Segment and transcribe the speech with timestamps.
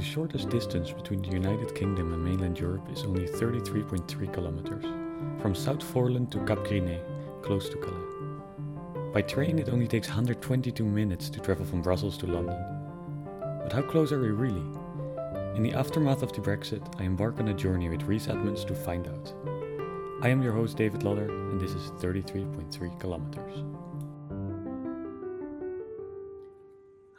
[0.00, 4.84] The shortest distance between the United Kingdom and mainland Europe is only 33.3 kilometers,
[5.42, 7.02] from South Foreland to Cap Gris-Nez,
[7.42, 9.12] close to Calais.
[9.12, 12.56] By train, it only takes 122 minutes to travel from Brussels to London.
[13.62, 14.64] But how close are we really?
[15.54, 18.74] In the aftermath of the Brexit, I embark on a journey with Rhys Edmonds to
[18.74, 19.34] find out.
[20.22, 23.64] I am your host, David Lodder, and this is 33.3 kilometers.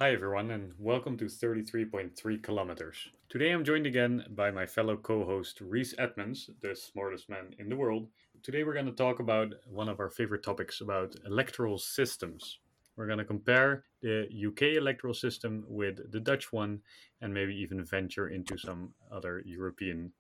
[0.02, 3.10] Hi, everyone, and welcome to 33.3 kilometers.
[3.30, 7.70] Today I'm joined again by my fellow co host, Rhys Edmonds, the smartest man in
[7.70, 8.08] the world.
[8.42, 12.58] Today we're going to talk about one of our favorite topics about electoral systems.
[12.96, 16.80] We're going to compare the UK electoral system with the Dutch one
[17.22, 20.14] and maybe even venture into some other European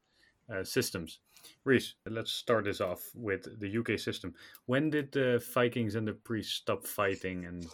[0.53, 1.21] uh, systems.
[1.65, 4.35] Rhys, let's start this off with the UK system.
[4.67, 7.65] When did the Vikings and the priests stop fighting and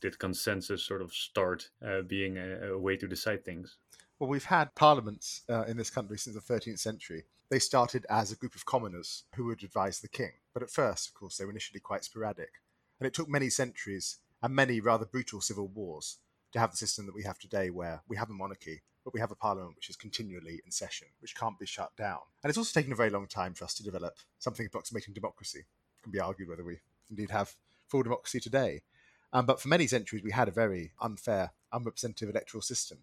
[0.00, 3.76] did consensus sort of start uh, being a, a, way to decide things?
[4.18, 7.24] Well, we've had parliaments uh, in this country since the 13th century.
[7.48, 10.32] They started as a group of commoners who would advise the king.
[10.52, 12.50] But at first, of course, they were initially quite sporadic.
[12.98, 16.18] And it took many centuries and many rather brutal civil wars
[16.52, 19.20] to have the system that we have today, where we have a monarchy, but we
[19.20, 22.18] have a parliament which is continually in session, which can't be shut down.
[22.42, 25.60] And it's also taken a very long time for us to develop something approximating democracy.
[25.60, 26.78] It can be argued whether we
[27.10, 27.54] indeed have
[27.88, 28.82] full democracy today.
[29.32, 32.98] Um, but for many centuries, we had a very unfair, unrepresentative electoral system.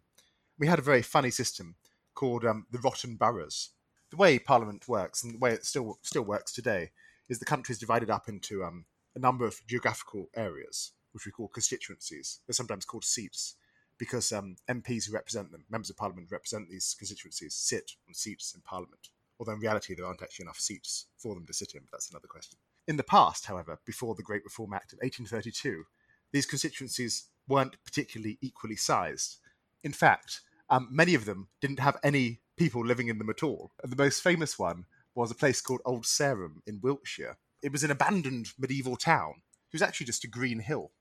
[0.58, 1.76] We had a very funny system
[2.16, 3.70] called um, the rotten boroughs.
[4.10, 6.92] The way Parliament works, and the way it still still works today,
[7.30, 11.32] is the country is divided up into um, a number of geographical areas, which we
[11.32, 12.40] call constituencies.
[12.46, 13.56] They're sometimes called seats
[13.98, 18.14] because um, MPs who represent them, members of Parliament who represent these constituencies, sit on
[18.14, 19.10] seats in Parliament.
[19.40, 22.10] Although in reality, there aren't actually enough seats for them to sit in, but that's
[22.10, 22.58] another question.
[22.88, 25.86] In the past, however, before the Great Reform Act of 1832,
[26.34, 29.38] these constituencies weren't particularly equally sized.
[29.84, 33.72] In fact, um, many of them didn't have any people living in them at all.
[33.84, 37.38] The most famous one was a place called Old Sarum in Wiltshire.
[37.62, 39.36] It was an abandoned medieval town.
[39.72, 40.92] It was actually just a green hill.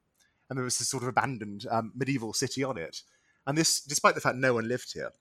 [0.48, 3.03] And there was this sort of abandoned um, medieval city on it.
[3.47, 5.12] And this, despite the fact no one lived here,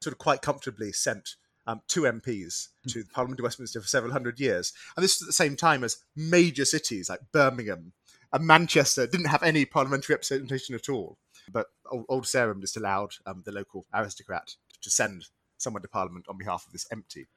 [0.00, 1.36] sort of quite comfortably sent
[1.66, 4.72] um, two MPs to the Parliament of Westminster for several hundred years.
[4.96, 7.92] And this was at the same time as major cities like Birmingham
[8.36, 11.16] and Manchester didn't have any parliamentary representation at all.
[11.50, 16.26] But Old, Old Sarum just allowed um, the local aristocrat to send someone to Parliament
[16.28, 17.28] on behalf of this empty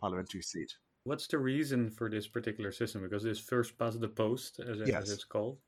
[0.00, 0.74] parliamentary seat.
[1.04, 3.02] What's the reason for this particular system?
[3.02, 5.04] Because this first past the post, as, yes.
[5.04, 5.58] as it's called,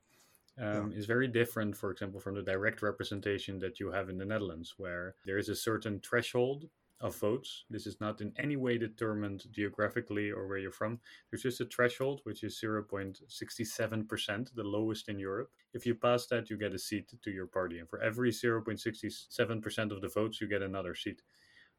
[0.59, 0.99] um, yeah.
[0.99, 4.75] is very different, for example, from the direct representation that you have in the Netherlands,
[4.77, 6.69] where there is a certain threshold
[7.01, 7.65] of votes.
[7.71, 11.01] This is not in any way determined geographically or where you're from.
[11.31, 15.51] There's just a threshold, which is 0.67%, the lowest in Europe.
[15.73, 17.79] If you pass that, you get a seat to your party.
[17.79, 21.23] And for every 0.67% of the votes, you get another seat.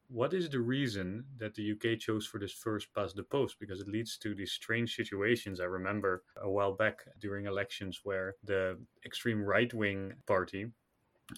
[0.08, 3.58] What is the reason that the UK chose for this first past the post?
[3.60, 5.62] Because it leads to these strange situations.
[5.62, 10.66] I remember a while back during elections where the extreme right wing party,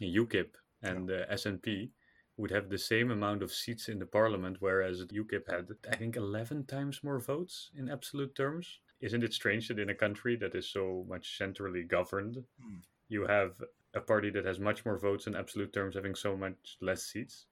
[0.02, 1.92] UKIP, and the SNP
[2.38, 6.16] would have the same amount of seats in the parliament, whereas UKIP had, I think,
[6.16, 8.80] 11 times more votes in absolute terms.
[9.02, 12.82] Isn't it strange that in a country that is so much centrally governed, mm.
[13.10, 13.62] you have
[13.94, 17.46] a party that has much more votes in absolute terms having so much less seats?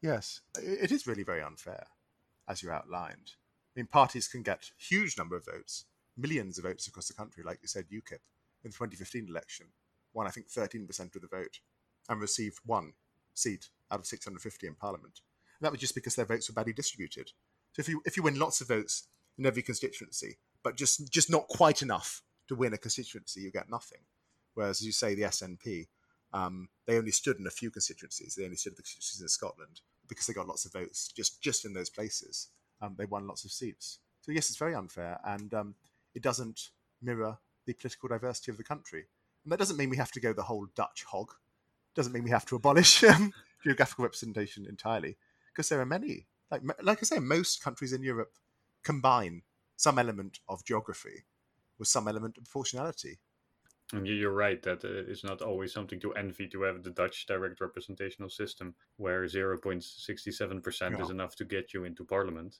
[0.00, 1.86] Yes, it is really very unfair,
[2.48, 3.32] as you outlined.
[3.76, 5.84] I mean, parties can get huge number of votes,
[6.16, 8.20] millions of votes across the country, like you said, UKIP
[8.64, 9.66] in the 2015 election
[10.12, 11.60] won, I think, 13% of the vote
[12.08, 12.94] and received one
[13.38, 15.20] seat out of 650 in Parliament.
[15.58, 17.32] And that was just because their votes were badly distributed.
[17.72, 19.08] So if you if you win lots of votes
[19.38, 23.70] in every constituency, but just just not quite enough to win a constituency, you get
[23.70, 24.00] nothing.
[24.54, 25.88] Whereas, as you say, the SNP,
[26.32, 28.34] um, they only stood in a few constituencies.
[28.34, 31.42] They only stood in the constituencies in Scotland because they got lots of votes just
[31.42, 32.48] just in those places.
[32.80, 33.98] Um, they won lots of seats.
[34.20, 35.74] So yes, it's very unfair, and um,
[36.14, 36.70] it doesn't
[37.02, 39.06] mirror the political diversity of the country.
[39.44, 41.32] And that doesn't mean we have to go the whole Dutch hog.
[41.96, 43.32] Doesn't mean we have to abolish um,
[43.64, 45.16] geographical representation entirely,
[45.52, 46.26] because there are many.
[46.50, 48.34] Like like I say, most countries in Europe
[48.84, 49.42] combine
[49.76, 51.24] some element of geography
[51.78, 53.18] with some element of proportionality.
[53.92, 57.26] And you're right that uh, it's not always something to envy to have the Dutch
[57.26, 62.58] direct representational system, where 0.67% is enough to get you into parliament.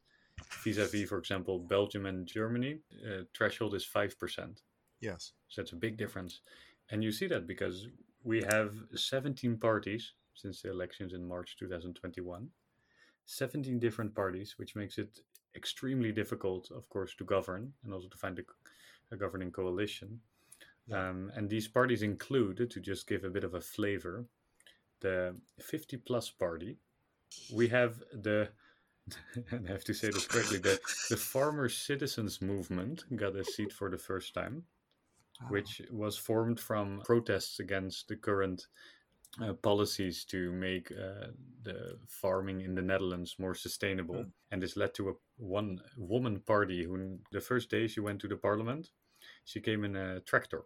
[0.62, 4.60] Vis-a-vis, for example, Belgium and Germany, uh, threshold is 5%.
[5.00, 5.32] Yes.
[5.48, 6.42] So that's a big difference.
[6.90, 7.88] And you see that because
[8.26, 12.48] we have 17 parties since the elections in March 2021.
[13.24, 15.20] 17 different parties, which makes it
[15.54, 18.42] extremely difficult, of course, to govern and also to find a,
[19.14, 20.20] a governing coalition.
[20.92, 24.26] Um, and these parties include, to just give a bit of a flavor,
[25.00, 26.78] the 50 plus party.
[27.52, 28.48] We have the
[29.52, 30.80] and I have to say this correctly, the,
[31.10, 34.64] the farmer citizens movement got a seat for the first time,
[35.42, 35.46] oh.
[35.48, 38.66] which was formed from protests against the current
[39.42, 41.26] uh, policies to make uh,
[41.62, 44.14] the farming in the Netherlands more sustainable.
[44.14, 44.30] Mm.
[44.50, 48.28] And this led to a one woman party who, the first day she went to
[48.28, 48.90] the parliament,
[49.44, 50.64] she came in a tractor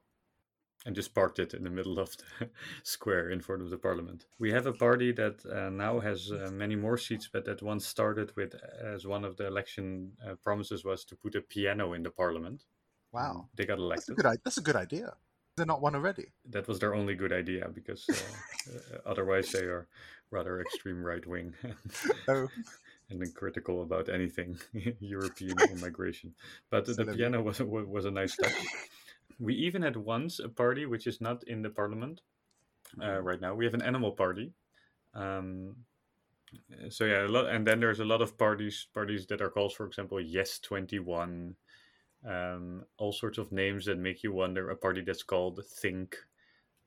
[0.87, 2.49] and just parked it in the middle of the
[2.82, 4.26] square in front of the parliament.
[4.38, 7.87] We have a party that uh, now has uh, many more seats, but that once
[7.87, 12.02] started with, as one of the election uh, promises was to put a piano in
[12.02, 12.64] the parliament.
[13.12, 13.49] Wow.
[13.55, 14.17] They got elected.
[14.17, 15.15] That's a good, that's a good idea.
[15.57, 16.27] They're not one already.
[16.49, 18.15] That was their only good idea because uh,
[18.97, 19.89] uh, otherwise they are
[20.31, 21.55] rather extreme right wing.
[22.29, 22.49] oh
[23.11, 24.57] and then critical about anything
[25.01, 26.33] European immigration.
[26.71, 28.55] But the piano was was a nice touch.
[29.39, 32.23] We even had once a party which is not in the parliament
[33.01, 33.27] uh, mm-hmm.
[33.27, 33.55] right now.
[33.55, 34.53] We have an animal party.
[35.15, 35.77] Um,
[36.89, 39.75] so yeah, a lot, and then there's a lot of parties parties that are called,
[39.75, 41.57] for example, Yes Twenty One.
[42.26, 44.70] Um, all sorts of names that make you wonder.
[44.70, 46.17] A party that's called Think.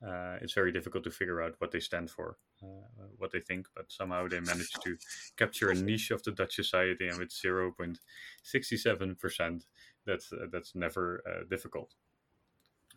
[0.04, 2.66] Uh, it's very difficult to figure out what they stand for, uh,
[3.16, 4.96] what they think, but somehow they managed to
[5.36, 7.98] capture a niche of the Dutch society, and with zero point
[8.42, 9.64] sixty seven percent,
[10.04, 11.94] that's uh, that's never uh, difficult.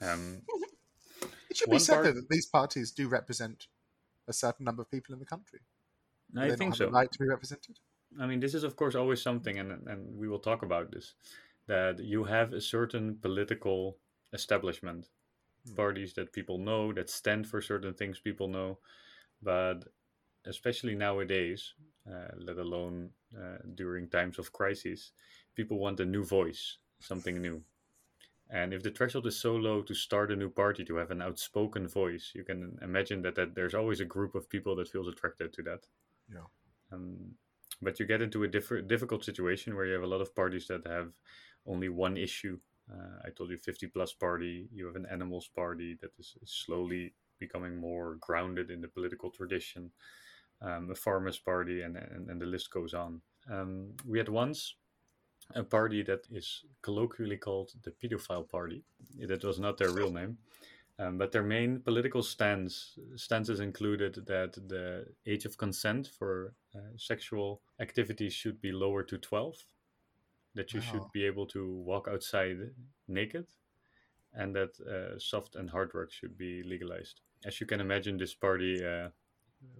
[0.01, 0.41] Um,
[1.49, 2.15] it should be said part...
[2.15, 3.67] that these parties do represent
[4.27, 5.61] a certain number of people in the country.
[6.35, 6.89] I think so.
[6.89, 7.79] right to be represented.
[8.19, 11.13] I mean, this is of course always something, and and we will talk about this.
[11.67, 13.97] That you have a certain political
[14.33, 15.09] establishment,
[15.67, 15.75] hmm.
[15.75, 18.79] parties that people know that stand for certain things people know,
[19.41, 19.83] but
[20.45, 21.73] especially nowadays,
[22.09, 25.11] uh, let alone uh, during times of crisis,
[25.55, 27.61] people want a new voice, something new.
[28.49, 31.21] And if the threshold is so low to start a new party to have an
[31.21, 35.09] outspoken voice, you can imagine that, that there's always a group of people that feels
[35.09, 35.85] attracted to that.
[36.31, 36.47] Yeah.
[36.93, 37.35] Um,
[37.81, 40.67] but you get into a diff- difficult situation where you have a lot of parties
[40.67, 41.11] that have
[41.67, 42.59] only one issue.
[42.91, 44.69] Uh, I told you 50 plus party.
[44.73, 49.91] You have an animals party that is slowly becoming more grounded in the political tradition.
[50.61, 53.21] Um, a farmers party, and, and, and the list goes on.
[53.51, 54.75] Um, we had once
[55.55, 58.83] a party that is colloquially called the Pedophile Party.
[59.19, 60.37] That was not their real name.
[60.99, 66.79] Um, but their main political stance stances included that the age of consent for uh,
[66.97, 69.55] sexual activities should be lowered to 12,
[70.57, 70.85] that you wow.
[70.91, 72.57] should be able to walk outside
[73.07, 73.47] naked,
[74.33, 77.21] and that uh, soft and hard work should be legalized.
[77.45, 79.09] As you can imagine, this party uh,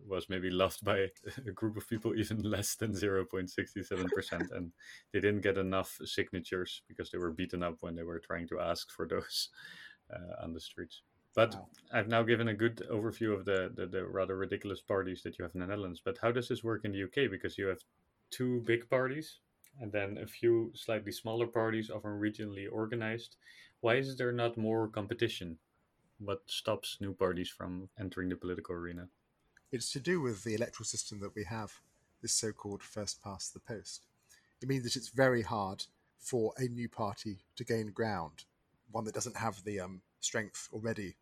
[0.07, 1.07] was maybe loved by
[1.47, 4.71] a group of people even less than 0.67% and
[5.13, 8.59] they didn't get enough signatures because they were beaten up when they were trying to
[8.59, 9.49] ask for those
[10.13, 11.01] uh, on the streets
[11.35, 11.67] but wow.
[11.93, 15.43] i've now given a good overview of the, the, the rather ridiculous parties that you
[15.43, 17.81] have in the netherlands but how does this work in the uk because you have
[18.31, 19.39] two big parties
[19.81, 23.35] and then a few slightly smaller parties often regionally organized
[23.81, 25.57] why is there not more competition
[26.19, 29.07] what stops new parties from entering the political arena
[29.71, 31.73] it's to do with the electoral system that we have,
[32.21, 34.05] this so called first past the post.
[34.61, 35.83] It means that it's very hard
[36.19, 38.45] for a new party to gain ground,
[38.91, 41.17] one that doesn't have the um, strength already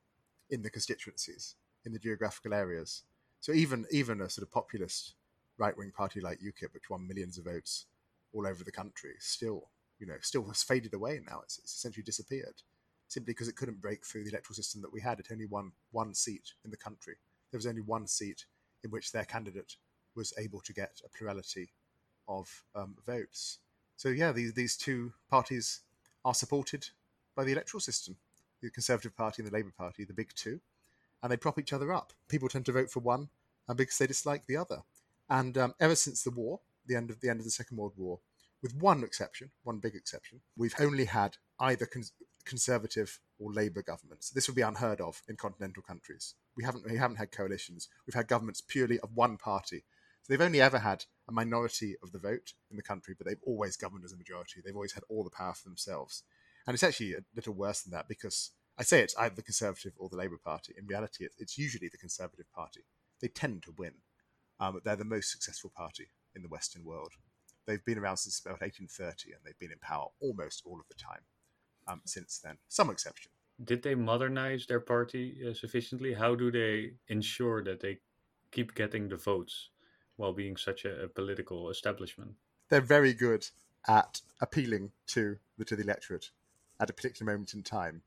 [0.52, 1.56] in the constituencies,
[1.86, 3.04] in the geographical areas.
[3.40, 5.16] So even even a sort of populist
[5.58, 7.88] right wing party like UKIP, which won millions of votes
[8.36, 11.40] all over the country, still you know still has faded away now.
[11.44, 12.62] It's, it's essentially disappeared
[13.08, 15.20] simply because it couldn't break through the electoral system that we had.
[15.20, 17.16] It only won one seat in the country
[17.56, 18.46] there was only one seat
[18.84, 19.78] in which their candidate
[20.14, 21.70] was able to get a plurality
[22.28, 23.60] of um, votes.
[23.96, 25.80] So yeah, these these two parties
[26.26, 26.90] are supported
[27.34, 28.18] by the electoral system,
[28.62, 30.60] the Conservative Party and the Labour Party, the big two,
[31.24, 32.12] and they prop each other up.
[32.28, 33.30] People tend to vote for one
[33.74, 34.82] because they dislike the other.
[35.30, 37.94] And um, ever since the war, the end of the end of the Second World
[37.98, 38.20] War,
[38.62, 42.04] with one exception, one big exception, we've only had either con-
[42.46, 44.30] Conservative or Labour governments.
[44.30, 46.36] This would be unheard of in continental countries.
[46.56, 47.90] We haven't we haven't had coalitions.
[48.06, 49.84] We've had governments purely of one party.
[50.22, 53.46] So they've only ever had a minority of the vote in the country, but they've
[53.46, 54.62] always governed as a majority.
[54.64, 56.24] They've always had all the power for themselves.
[56.66, 59.94] And it's actually a little worse than that because I say it's either the Conservative
[59.98, 60.74] or the Labour Party.
[60.78, 62.82] In reality, it's usually the Conservative Party.
[63.22, 63.94] They tend to win.
[64.60, 67.14] Um, they're the most successful party in the Western world.
[67.66, 70.96] They've been around since about 1830 and they've been in power almost all of the
[70.96, 71.22] time
[71.88, 72.58] um, since then.
[72.68, 73.32] Some exception.
[73.64, 76.14] Did they modernize their party uh, sufficiently?
[76.14, 78.00] How do they ensure that they
[78.52, 79.70] keep getting the votes
[80.18, 82.32] while being such a, a political establishment?
[82.70, 83.48] They're very good
[83.88, 86.32] at appealing to the to the electorate
[86.80, 88.02] at a particular moment in time.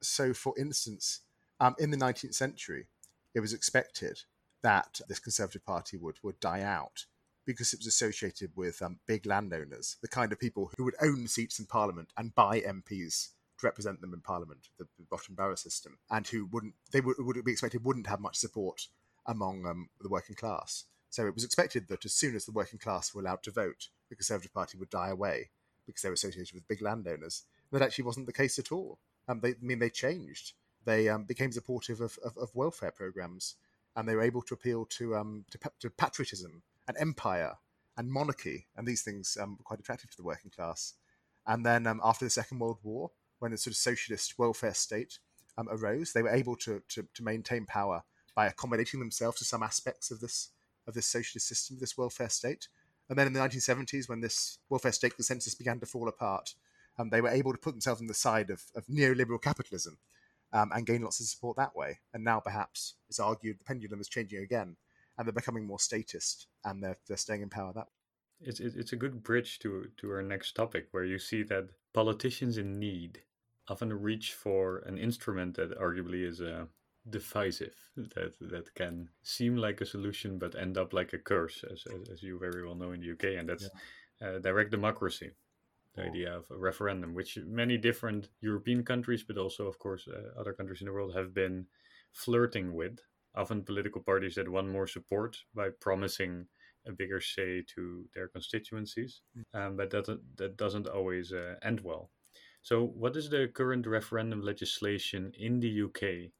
[0.00, 1.20] So, for instance,
[1.58, 2.86] um, in the 19th century,
[3.34, 4.22] it was expected
[4.62, 7.06] that this Conservative Party would, would die out
[7.46, 11.28] because it was associated with um, big landowners, the kind of people who would own
[11.28, 15.54] seats in Parliament and buy MPs to represent them in Parliament, the, the rotten borough
[15.54, 18.88] system, and who wouldn't they would, would be expected wouldn't have much support
[19.26, 20.84] among um, the working class.
[21.10, 23.88] So it was expected that as soon as the working class were allowed to vote,
[24.10, 25.50] the Conservative Party would die away
[25.86, 27.44] because they were associated with big landowners.
[27.72, 28.98] That actually wasn't the case at all.
[29.28, 30.52] Um, they, I mean, they changed.
[30.84, 33.56] They um, became supportive of, of, of, welfare programs,
[33.96, 37.54] and they were able to appeal to, um, to, to patriotism and empire
[37.96, 40.94] and monarchy, and these things um, were quite attractive to the working class.
[41.46, 45.18] And then um, after the Second World War, when the sort of socialist welfare state
[45.56, 48.02] um, arose, they were able to, to, to maintain power
[48.34, 50.50] by accommodating themselves to some aspects of this
[50.86, 52.68] of this socialist system, this welfare state.
[53.08, 56.54] And then in the 1970s, when this welfare state consensus began to fall apart,
[56.98, 59.98] um, they were able to put themselves on the side of, of neoliberal capitalism
[60.52, 61.98] um, and gain lots of support that way.
[62.14, 64.76] And now, perhaps, it's argued the pendulum is changing again,
[65.16, 68.48] and they're becoming more statist, and they're, they're staying in power that way.
[68.48, 72.58] It's, it's a good bridge to, to our next topic, where you see that politicians
[72.58, 73.22] in need
[73.68, 76.68] often reach for an instrument that arguably is a
[77.08, 81.84] divisive that that can seem like a solution but end up like a curse as,
[81.86, 83.68] as, as you very well know in the uk and that's
[84.20, 84.28] yeah.
[84.28, 85.30] uh, direct democracy
[85.94, 86.06] the oh.
[86.06, 90.52] idea of a referendum which many different european countries but also of course uh, other
[90.52, 91.66] countries in the world have been
[92.12, 92.98] flirting with
[93.36, 96.46] often political parties that want more support by promising
[96.86, 99.44] a bigger say to their constituencies mm.
[99.60, 102.10] um, but that that doesn't always uh, end well
[102.62, 106.30] so what is the current referendum legislation in the uk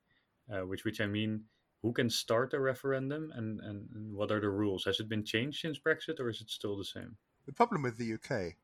[0.53, 1.45] uh, which which I mean,
[1.83, 4.85] who can start a referendum and, and, what are the rules?
[4.85, 7.17] Has it been changed since Brexit or is it still the same?
[7.47, 8.55] The problem with the UK,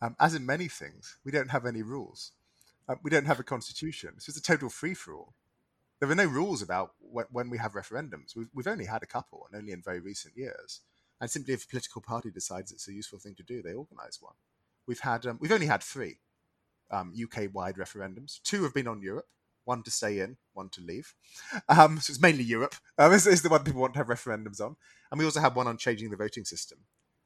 [0.00, 2.32] um, as in many things, we don't have any rules.
[2.88, 4.12] Uh, we don't have a constitution.
[4.16, 5.34] It's just a total free for all.
[6.02, 8.34] There are no rules about wh- when we have referendums.
[8.34, 10.80] We've, we've only had a couple, and only in very recent years.
[11.20, 14.18] And simply, if a political party decides it's a useful thing to do, they organise
[14.20, 14.34] one.
[14.88, 16.18] We've had um, we've only had three
[16.90, 18.42] um, UK-wide referendums.
[18.42, 19.26] Two have been on Europe,
[19.64, 21.14] one to stay in, one to leave.
[21.68, 22.74] Um, so it's mainly Europe.
[22.98, 24.74] Um, is, is the one people want to have referendums on,
[25.12, 26.78] and we also have one on changing the voting system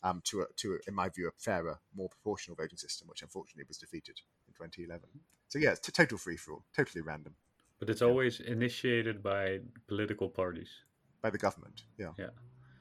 [0.02, 3.22] um, to a, to a, in my view a fairer, more proportional voting system, which
[3.22, 5.08] unfortunately was defeated in 2011.
[5.48, 7.36] So yeah, it's t- total free for all, totally random.
[7.78, 10.70] But it's always initiated by political parties.
[11.22, 12.12] By the government, yeah.
[12.18, 12.30] Yeah.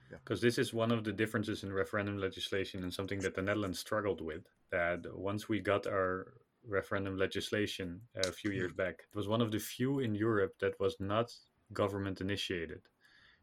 [0.09, 3.79] Because this is one of the differences in referendum legislation and something that the Netherlands
[3.79, 4.43] struggled with.
[4.71, 6.27] That once we got our
[6.67, 8.77] referendum legislation a few years hmm.
[8.77, 9.03] back.
[9.11, 11.31] It was one of the few in Europe that was not
[11.73, 12.81] government initiated.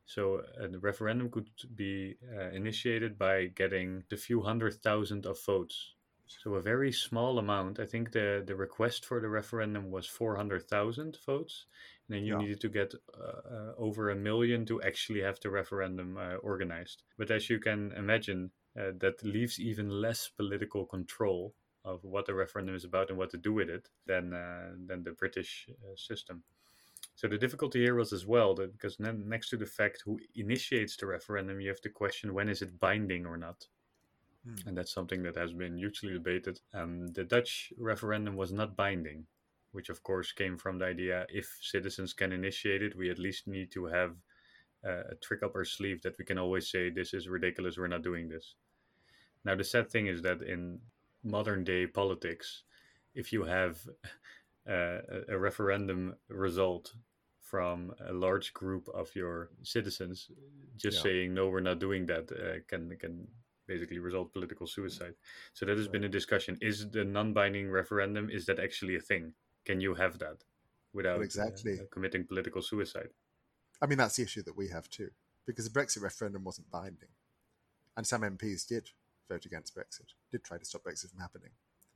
[0.05, 5.95] So a referendum could be uh, initiated by getting the few hundred thousand of votes.
[6.43, 7.81] So a very small amount.
[7.81, 11.67] I think the, the request for the referendum was 400,000 votes.
[12.09, 12.41] And then you yeah.
[12.41, 17.03] needed to get uh, uh, over a million to actually have the referendum uh, organized.
[17.19, 22.35] But as you can imagine, uh, that leaves even less political control of what the
[22.35, 25.97] referendum is about and what to do with it than uh, than the British uh,
[25.97, 26.43] system.
[27.15, 30.97] So the difficulty here was as well that because next to the fact who initiates
[30.97, 33.67] the referendum, you have to question when is it binding or not.
[34.45, 34.69] Hmm.
[34.69, 36.61] And that's something that has been hugely debated.
[36.75, 39.27] Um, the Dutch referendum was not binding,
[39.73, 43.47] which of course came from the idea if citizens can initiate it, we at least
[43.47, 44.17] need to have
[44.85, 47.87] uh, a trick up our sleeve that we can always say this is ridiculous, we're
[47.87, 48.55] not doing this.
[49.45, 50.81] Now the sad thing is that in
[51.23, 52.65] modern day politics,
[53.15, 53.79] if you have
[54.69, 56.95] uh, a referendum result
[57.41, 60.31] from a large group of your citizens
[60.77, 61.03] just yeah.
[61.03, 63.29] saying no, we're not doing that, uh, can can
[63.67, 65.15] basically result political suicide.
[65.55, 66.59] So that has been a discussion.
[66.61, 69.35] Is the non-binding referendum is that actually a thing?
[69.65, 70.45] Can you have that
[70.93, 73.11] without well, exactly uh, committing political suicide?
[73.81, 75.11] I mean, that's the issue that we have too,
[75.47, 77.09] because the Brexit referendum wasn't binding,
[77.97, 78.91] and some MPs did
[79.29, 81.51] vote against Brexit, did try to stop Brexit from happening.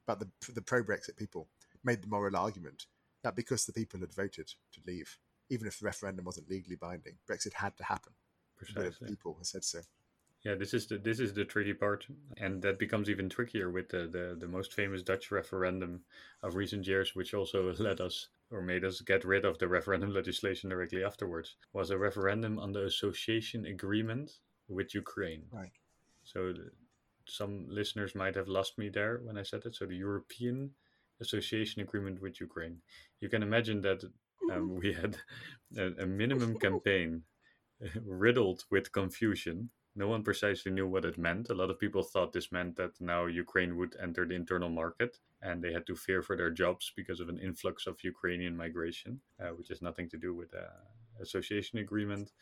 [0.07, 1.49] But the, the pro Brexit people
[1.85, 2.87] made the moral argument
[3.23, 5.19] that because the people had voted to leave,
[5.51, 8.13] even if the referendum wasn't legally binding, Brexit had to happen.
[8.57, 9.09] Precisely.
[9.09, 9.81] People have said so.
[10.47, 13.89] Yeah, this is the this is the tricky part, and that becomes even trickier with
[13.89, 16.03] the, the, the most famous Dutch referendum
[16.41, 20.15] of recent years, which also led us or made us get rid of the referendum
[20.21, 21.57] legislation directly afterwards.
[21.73, 24.39] Was a referendum on the association agreement
[24.69, 25.43] with Ukraine.
[25.51, 25.73] Right.
[26.23, 26.55] So
[27.27, 29.75] some listeners might have lost me there when I said it.
[29.75, 30.71] So the European
[31.21, 32.77] Association Agreement with Ukraine.
[33.19, 34.05] You can imagine that
[34.53, 35.17] um, we had
[35.77, 37.25] a, a minimum campaign
[38.05, 39.71] riddled with confusion.
[39.99, 41.49] No one precisely knew what it meant.
[41.49, 45.19] A lot of people thought this meant that now Ukraine would enter the internal market
[45.41, 49.21] and they had to fear for their jobs because of an influx of Ukrainian migration,
[49.41, 50.67] uh, which has nothing to do with uh,
[51.23, 52.33] association agreement.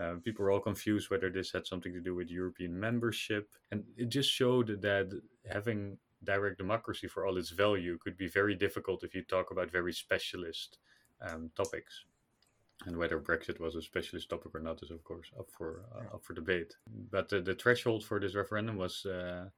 [0.00, 3.50] Uh, people were all confused whether this had something to do with European membership.
[3.70, 5.12] And it just showed that
[5.50, 9.70] having direct democracy for all its value could be very difficult if you talk about
[9.70, 10.78] very specialist
[11.20, 12.06] um, topics.
[12.86, 16.14] And whether Brexit was a specialist topic or not is, of course, up for uh,
[16.16, 16.74] up for debate.
[17.10, 19.48] But the, the threshold for this referendum was uh,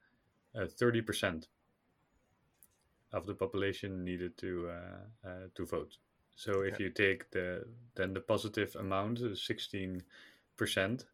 [0.54, 1.48] uh, thirty percent
[3.12, 4.70] of the population needed to
[5.24, 5.96] uh, to vote.
[6.36, 7.64] So if you take the
[7.94, 10.02] then the positive amount, sixteen
[10.56, 11.06] percent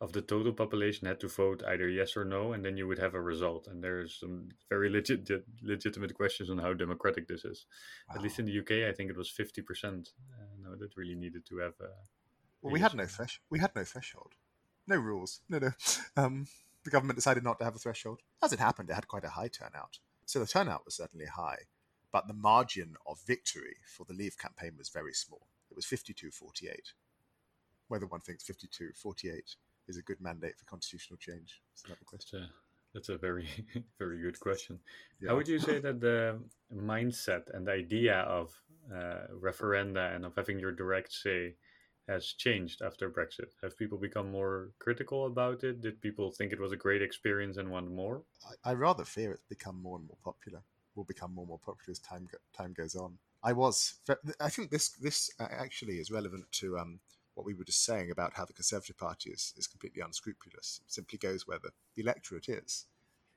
[0.00, 2.98] of the total population had to vote either yes or no, and then you would
[2.98, 3.66] have a result.
[3.66, 5.30] And there's some very legit
[5.62, 7.64] legitimate questions on how democratic this is.
[8.08, 8.16] Wow.
[8.16, 10.10] At least in the UK, I think it was fifty percent.
[10.38, 11.74] Uh, no, that really needed to have.
[11.80, 11.88] Uh,
[12.62, 13.40] well, we had no thresh.
[13.50, 14.32] We had no threshold,
[14.86, 15.40] no rules.
[15.48, 15.70] No, no.
[16.16, 16.46] Um,
[16.84, 18.20] the government decided not to have a threshold.
[18.42, 19.98] As it happened, it had quite a high turnout.
[20.24, 21.58] So the turnout was certainly high,
[22.12, 25.48] but the margin of victory for the Leave campaign was very small.
[25.70, 26.92] It was 52 48.
[27.88, 29.56] Whether one thinks 52 48
[29.88, 32.40] is a good mandate for constitutional change is another question.
[32.40, 32.54] That's a,
[32.94, 33.48] that's a very,
[33.98, 34.78] very good question.
[35.20, 35.30] Yeah.
[35.30, 36.40] How would you say that the
[36.74, 38.52] mindset and the idea of
[38.92, 41.54] uh, referenda and of having your direct say
[42.08, 43.50] has changed after Brexit?
[43.62, 45.80] Have people become more critical about it?
[45.80, 48.22] Did people think it was a great experience and want more?
[48.64, 50.62] I, I rather fear it's become more and more popular.
[50.94, 53.18] Will become more and more popular as time go, time goes on.
[53.42, 53.96] I was.
[54.40, 57.00] I think this this actually is relevant to um,
[57.34, 60.80] what we were just saying about how the Conservative Party is, is completely unscrupulous.
[60.84, 62.86] It simply goes where the, the electorate is.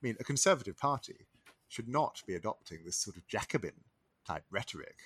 [0.02, 1.26] I mean, a Conservative Party
[1.68, 3.84] should not be adopting this sort of Jacobin
[4.26, 4.96] type rhetoric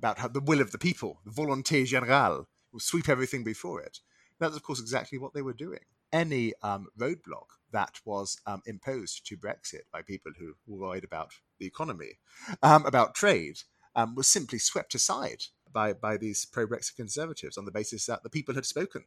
[0.00, 3.98] about how the will of the people, the volonté générale, will sweep everything before it.
[4.38, 5.80] That's, of course, exactly what they were doing.
[6.10, 11.32] Any um, roadblock that was um, imposed to Brexit by people who were worried about
[11.58, 12.18] the economy,
[12.62, 13.58] um, about trade,
[13.94, 18.22] um, was simply swept aside by, by these pro Brexit conservatives on the basis that
[18.22, 19.04] the people had spoken.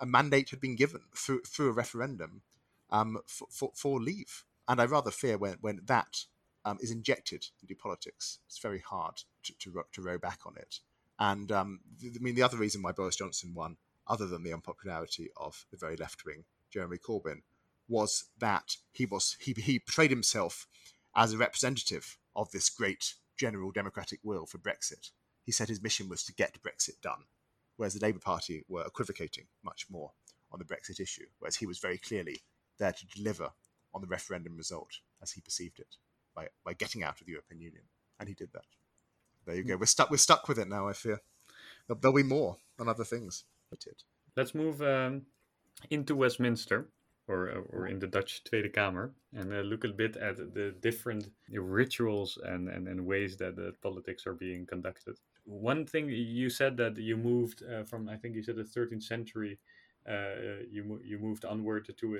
[0.00, 2.42] A mandate had been given through, through a referendum
[2.90, 4.44] um, for, for, for, leave.
[4.68, 6.24] And I rather fear when, when that
[6.66, 10.80] um, is injected into politics, it's very hard to, to, row back on it.
[11.18, 13.76] And um, I mean, the other reason why Boris Johnson won,
[14.06, 17.42] other than the unpopularity of the very left wing Jeremy Corbyn,
[17.88, 20.66] was that he was he, he portrayed himself
[21.14, 25.10] as a representative of this great general democratic will for Brexit.
[25.44, 27.24] He said his mission was to get Brexit done,
[27.76, 30.12] whereas the Labour Party were equivocating much more
[30.52, 32.42] on the Brexit issue, whereas he was very clearly
[32.78, 33.50] there to deliver
[33.92, 35.96] on the referendum result as he perceived it
[36.34, 37.84] by, by getting out of the European Union.
[38.18, 38.66] And he did that
[39.46, 39.76] there you go.
[39.76, 40.10] We're stuck.
[40.10, 40.88] We're stuck with it now.
[40.88, 41.20] I fear
[41.86, 43.44] there'll, there'll be more on other things.
[44.36, 45.22] Let's move um,
[45.90, 46.88] into Westminster,
[47.28, 51.28] or or in the Dutch Tweede Kamer, and uh, look a bit at the different
[51.50, 55.16] rituals and, and, and ways that the politics are being conducted.
[55.44, 59.02] One thing you said that you moved uh, from, I think you said the 13th
[59.02, 59.58] century.
[60.08, 62.18] Uh, you you moved onward to a,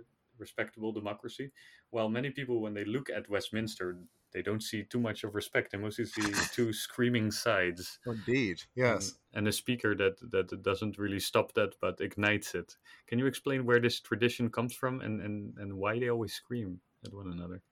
[0.00, 0.02] a
[0.38, 1.50] respectable democracy.
[1.90, 3.98] While many people, when they look at Westminster,
[4.36, 5.72] they don't see too much of respect.
[5.72, 7.98] They mostly see two screaming sides.
[8.06, 9.14] Indeed, yes.
[9.32, 12.76] And, and, a speaker that that doesn't really stop that, but ignites it.
[13.06, 16.80] Can you explain where this tradition comes from and and and why they always scream
[17.06, 17.62] at one another?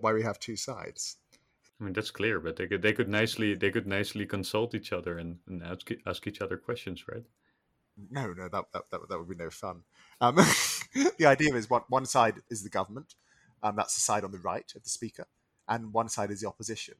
[0.00, 1.16] Why we have two sides?
[1.80, 4.92] I mean that's clear, but they could they could nicely they could nicely consult each
[4.92, 7.24] other and, and ask ask each other questions, right?
[8.08, 9.82] No, no, that that that, that would be no fun.
[10.20, 10.36] Um,
[11.18, 13.16] the idea is one one side is the government,
[13.64, 15.26] um, that's the side on the right of the speaker,
[15.68, 16.94] and one side is the opposition,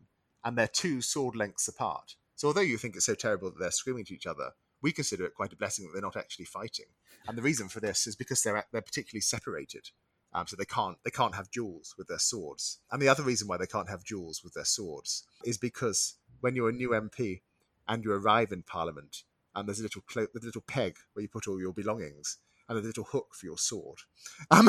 [0.44, 2.14] and they're two sword lengths apart.
[2.36, 5.24] So although you think it's so terrible that they're screaming to each other, we consider
[5.24, 6.86] it quite a blessing that they're not actually fighting.
[7.26, 9.90] And the reason for this is because they're they're particularly separated,
[10.32, 12.78] um, so they can't they can't have duels with their swords.
[12.92, 16.54] And the other reason why they can't have duels with their swords is because when
[16.54, 17.40] you're a new MP
[17.88, 21.28] and you arrive in Parliament, and there's a little clo- a little peg where you
[21.28, 23.98] put all your belongings, and a little hook for your sword.
[24.50, 24.68] Um,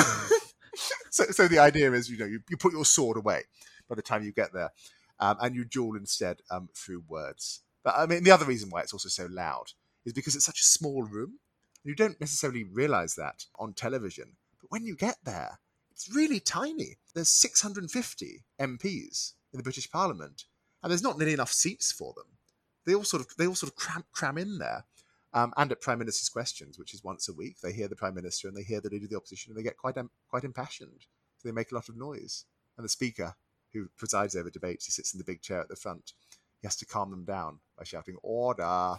[1.12, 3.44] so, so the idea is, you know, you, you put your sword away
[3.89, 4.71] by the time you get there,
[5.19, 7.62] um, and you duel instead um, through words.
[7.84, 9.71] But I mean, the other reason why it's also so loud
[10.06, 11.39] is because it's such a small room.
[11.84, 15.60] You don't necessarily realize that on television, but when you get there,
[15.91, 16.97] it's really tiny.
[17.13, 20.45] There's 650 MPs in the British Parliament,
[20.82, 22.38] and there's not nearly enough seats for them.
[22.86, 24.86] They all sort of they all sort of cram, cram in there.
[25.32, 28.15] Um, and at Prime Minister's Questions, which is once a week, they hear the Prime
[28.15, 30.43] Minister and they hear the Leader of the Opposition and they get quite um, quite
[30.43, 31.06] impassioned.
[31.38, 32.45] So they make a lot of noise.
[32.78, 33.36] And the Speaker
[33.73, 36.13] who presides over debates, he sits in the big chair at the front.
[36.62, 38.95] He has to calm them down by shouting, Order!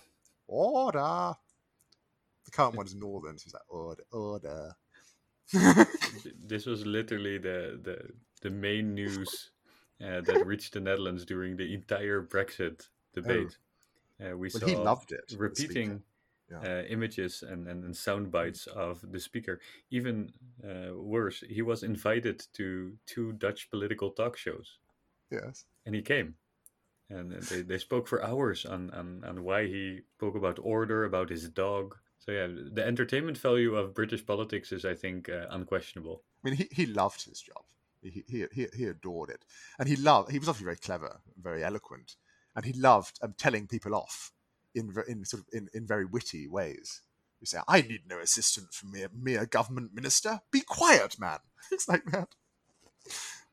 [0.47, 1.35] Order!
[2.45, 4.77] The current one is Northern, so he's like, Order, order.
[6.47, 8.11] this was literally the, the,
[8.43, 9.51] the main news
[10.01, 13.57] uh, that reached the Netherlands during the entire Brexit debate.
[14.21, 14.33] Oh.
[14.33, 15.35] Uh, we well, saw he loved it.
[15.37, 16.03] Repeating
[16.51, 16.59] yeah.
[16.59, 19.61] uh, images and, and, and sound bites of the speaker.
[19.91, 20.33] Even
[20.65, 24.79] uh, worse, he was invited to two Dutch political talk shows.
[25.31, 25.65] Yes.
[25.87, 26.35] And he came.
[27.09, 31.31] And they, they spoke for hours on, on, on why he spoke about order, about
[31.31, 31.97] his dog.
[32.19, 36.23] So, yeah, the entertainment value of British politics is, I think, uh, unquestionable.
[36.45, 37.65] I mean, he, he loved his job.
[38.03, 39.45] He, he, he, he adored it.
[39.79, 42.17] And he loved, he was obviously very clever, very eloquent.
[42.55, 44.33] And he loved um, telling people off
[44.75, 47.03] in in sort of in, in very witty ways.
[47.41, 50.41] You say, "I need no assistant from mere mere government minister.
[50.51, 52.29] Be quiet, man." Things like that.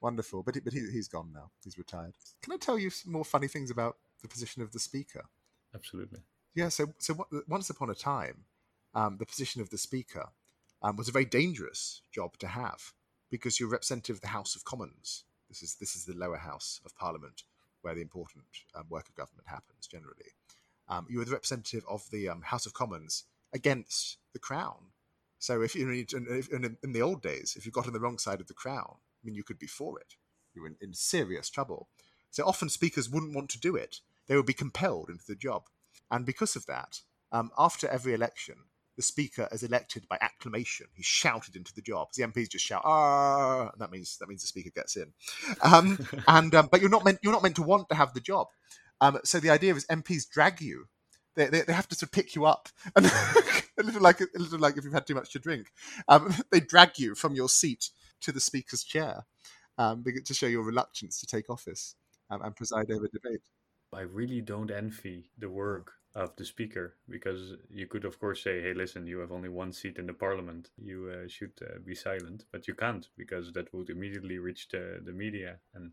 [0.02, 1.52] Wonderful, but he, but he, he's gone now.
[1.64, 2.14] He's retired.
[2.42, 5.26] Can I tell you some more funny things about the position of the speaker?
[5.74, 6.20] Absolutely.
[6.54, 6.70] Yeah.
[6.70, 8.46] So so what, once upon a time,
[8.94, 10.30] um, the position of the speaker
[10.82, 12.94] um, was a very dangerous job to have
[13.30, 15.24] because you're representative of the House of Commons.
[15.50, 17.44] This is this is the lower house of Parliament
[17.82, 20.34] where the important um, work of government happens generally
[20.90, 23.24] um, you were the representative of the um, House of Commons
[23.54, 24.92] against the Crown.
[25.40, 28.42] So if you in, in, the old days, if you got on the wrong side
[28.42, 30.16] of the Crown, I mean, you could be for it.
[30.54, 31.90] You were in, in serious trouble.
[32.32, 33.98] So often speakers wouldn't want to do it;
[34.28, 35.64] they would be compelled into the job.
[36.10, 38.56] And because of that, um, after every election,
[38.96, 40.88] the speaker is elected by acclamation.
[40.96, 42.10] He's shouted into the job.
[42.16, 45.14] The MPs just shout, "Ah!" And that means that means the speaker gets in.
[45.62, 48.20] Um, and um, but you're not meant you're not meant to want to have the
[48.20, 48.48] job.
[49.02, 50.86] Um, so the idea is MPs drag you.
[51.36, 54.28] They, they, they have to sort of pick you up, and a little like a
[54.36, 55.68] little like if you've had too much to drink,
[56.08, 57.90] um, they drag you from your seat
[58.22, 59.26] to the speaker's chair
[59.78, 61.96] um, to show your reluctance to take office
[62.32, 63.42] um, and preside over debate.
[63.94, 68.60] I really don't envy the work of the speaker because you could of course say
[68.60, 71.94] hey listen you have only one seat in the parliament you uh, should uh, be
[71.94, 75.92] silent but you can't because that would immediately reach the, the media and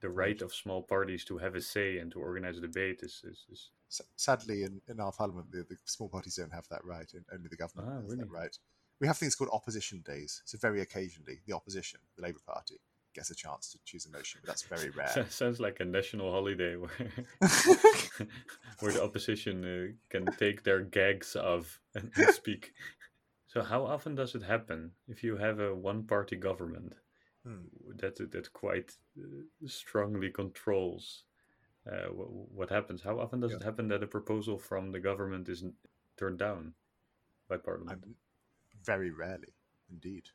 [0.00, 3.22] the right of small parties to have a say and to organize a debate is.
[3.24, 3.70] is, is...
[4.16, 7.48] Sadly, in, in our parliament, the, the, small parties don't have that right, and only
[7.48, 8.18] the government ah, has really?
[8.18, 8.58] that right.
[9.00, 10.42] We have things called opposition days.
[10.44, 12.80] So very occasionally, the opposition, the Labour Party,
[13.14, 15.26] gets a chance to choose a motion, but that's very rare.
[15.30, 16.90] Sounds like a national holiday where,
[18.80, 22.72] where the opposition uh, can take their gags off and, and speak.
[23.50, 26.92] So, how often does it happen if you have a one-party government?
[27.96, 31.24] That that quite uh, strongly controls
[31.90, 33.02] uh, what, what, happens.
[33.02, 33.58] How often does yeah.
[33.58, 35.64] it happen that a proposal from the government is
[36.16, 36.74] turned down
[37.48, 38.02] by Parliament?
[38.04, 38.14] I'm,
[38.84, 39.54] very rarely,
[39.90, 40.28] indeed.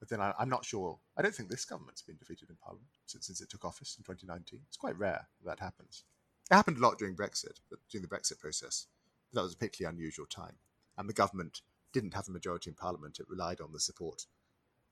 [0.00, 0.98] But then I, am not sure.
[1.16, 4.04] I don't think this government's been defeated in Parliament since, since it took office in
[4.04, 4.60] 2019.
[4.66, 6.04] It's quite rare that, that happens.
[6.50, 8.86] It happened a lot during Brexit, but during the Brexit process,
[9.32, 10.56] that was a particularly unusual time.
[10.96, 13.18] And the government didn't have a majority in Parliament.
[13.18, 14.26] It relied on the support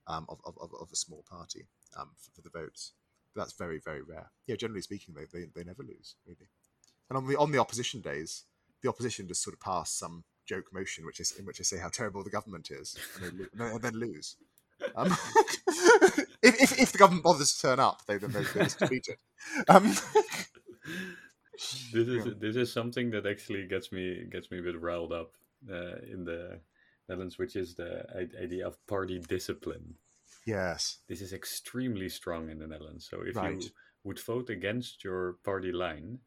[0.06, 1.66] um, of, of, of, a small party
[1.98, 2.92] um, for, for, the votes.
[3.34, 4.30] But that's very, very rare.
[4.46, 6.48] Yeah, generally speaking, they, they, they never lose, really.
[7.08, 8.44] And on the, on the opposition days,
[8.82, 11.78] the opposition just sort of pass some joke motion which is in which they say
[11.78, 14.36] how terrible the government is and, lo- and then lose.
[14.94, 15.10] Um,
[16.42, 19.18] if, if, if, the government bothers to turn up, they, they, they just defeat it.
[19.68, 19.84] Um,
[21.92, 25.32] this is this is something that actually gets me gets me a bit riled up
[25.70, 26.60] uh, in the
[27.08, 28.04] Netherlands, which is the
[28.40, 29.94] idea of party discipline.
[30.46, 30.98] Yes.
[31.08, 33.08] This is extremely strong in the Netherlands.
[33.10, 33.60] So if right.
[33.60, 33.68] you
[34.04, 36.18] would vote against your party line,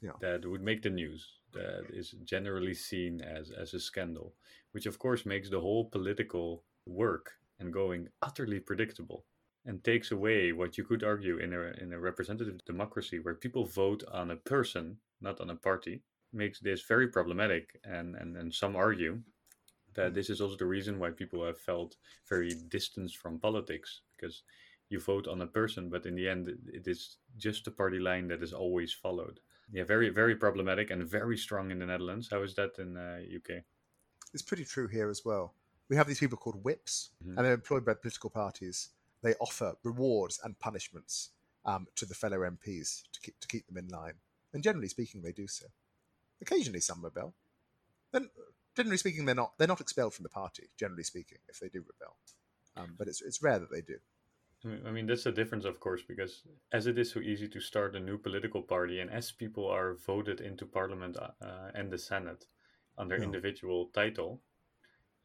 [0.00, 0.12] yeah.
[0.20, 1.26] that would make the news.
[1.52, 4.34] That is generally seen as, as a scandal,
[4.72, 9.24] which of course makes the whole political work and going utterly predictable
[9.66, 13.66] and takes away what you could argue in a, in a representative democracy where people
[13.66, 17.78] vote on a person, not on a party, makes this very problematic.
[17.84, 19.20] And, and, and some argue
[19.94, 21.96] that this is also the reason why people have felt
[22.28, 24.42] very distanced from politics because
[24.88, 28.28] you vote on a person, but in the end, it is just the party line
[28.28, 29.40] that is always followed.
[29.72, 32.28] Yeah, very, very problematic and very strong in the Netherlands.
[32.30, 33.62] How is that in uh, UK?
[34.34, 35.54] It's pretty true here as well.
[35.88, 37.36] We have these people called whips, mm-hmm.
[37.36, 38.90] and they're employed by political parties.
[39.22, 41.30] They offer rewards and punishments
[41.64, 44.14] um, to the fellow MPs to keep to keep them in line,
[44.52, 45.66] and generally speaking, they do so.
[46.40, 47.34] Occasionally, some rebel.
[48.10, 48.28] Then
[48.76, 50.70] generally speaking, they're not they're not expelled from the party.
[50.78, 52.16] Generally speaking, if they do rebel,
[52.76, 53.98] um, but it's it's rare that they do.
[54.64, 57.96] I mean, that's the difference, of course, because as it is so easy to start
[57.96, 62.46] a new political party, and as people are voted into parliament uh, and the senate
[62.96, 63.24] under yeah.
[63.24, 64.40] individual title,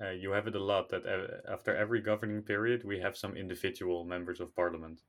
[0.02, 3.38] uh, you have it a lot that uh, after every governing period, we have some
[3.38, 5.02] individual members of parliament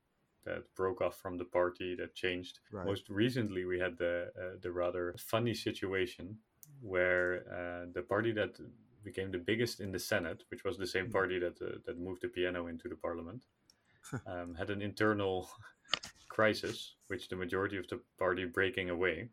[0.44, 2.61] that broke off from the party that changed.
[2.70, 2.87] Right.
[2.87, 6.38] Most recently, we had the uh, the rather funny situation
[6.82, 8.58] where uh, the party that
[9.04, 11.12] became the biggest in the Senate, which was the same hmm.
[11.12, 13.44] party that uh, that moved the piano into the parliament,
[14.26, 15.48] um, had an internal
[16.28, 19.30] crisis, which the majority of the party breaking away.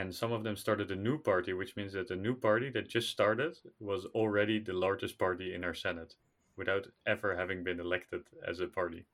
[0.00, 2.94] and some of them started a new party, which means that the new party that
[2.96, 6.12] just started was already the largest party in our Senate
[6.58, 9.06] without ever having been elected as a party.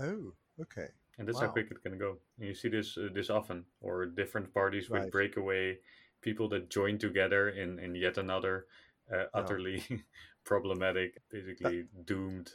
[0.00, 0.32] Oh,
[0.64, 0.88] okay.
[1.18, 1.46] And that's wow.
[1.46, 2.10] how quick it can go.
[2.38, 5.02] And you see this uh, this often, or different parties right.
[5.02, 5.78] break breakaway
[6.20, 8.66] people that join together in, in yet another
[9.12, 9.82] uh, utterly
[10.44, 12.06] problematic, basically that...
[12.06, 12.50] doomed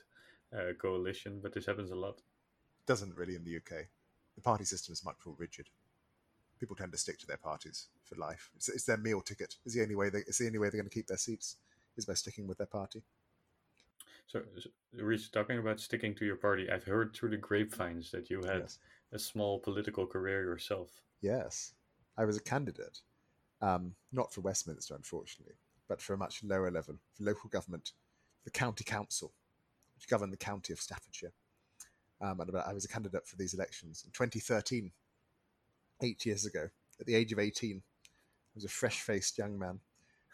[0.55, 1.39] uh, coalition.
[1.41, 2.21] But this happens a lot.
[2.85, 3.87] Doesn't really in the UK.
[4.35, 5.69] The party system is much more rigid
[6.63, 8.49] people tend to stick to their parties for life.
[8.55, 9.57] It's, it's their meal ticket.
[9.65, 10.19] It's the only way they.
[10.19, 11.57] It's the only way they're going to keep their seats
[11.97, 13.03] is by sticking with their party.
[14.27, 14.41] So,
[14.93, 18.61] Rhys, talking about sticking to your party, I've heard through the grapevines that you had
[18.61, 18.79] yes.
[19.11, 20.89] a small political career yourself.
[21.21, 21.73] Yes,
[22.17, 23.01] I was a candidate,
[23.63, 25.55] um, not for Westminster, unfortunately,
[25.87, 27.91] but for a much lower level, for local government,
[28.43, 29.31] the county council,
[29.95, 31.31] which governed the county of Staffordshire.
[32.21, 34.91] Um, and I was a candidate for these elections in 2013
[36.01, 37.77] eight years ago, at the age of 18.
[37.77, 37.81] I
[38.55, 39.79] was a fresh faced young man.